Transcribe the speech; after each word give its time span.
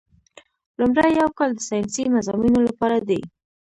لومړی 0.79 1.11
یو 1.21 1.29
کال 1.37 1.51
د 1.55 1.59
ساینسي 1.69 2.03
مضامینو 2.15 2.59
لپاره 2.67 2.97
دی. 3.07 3.21